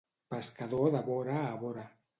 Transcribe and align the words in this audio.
Pescador 0.33 0.89
de 0.97 1.03
vora 1.11 1.39
a 1.45 1.55
vora. 1.65 1.87